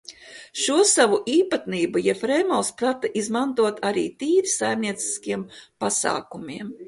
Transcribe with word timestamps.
Šo 0.59 0.75
savu 0.91 1.19
īpatnību 1.33 2.01
Jefremovs 2.05 2.71
prata 2.79 3.11
izmantot 3.23 3.77
arī 3.91 4.05
tīri 4.23 4.53
saimnieciskiem 4.57 5.47
pasākumiem. 5.85 6.75